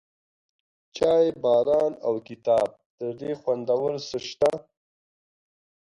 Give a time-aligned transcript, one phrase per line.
[0.95, 4.51] چای، باران، او کتاب، تر دې خوندور څه شته؟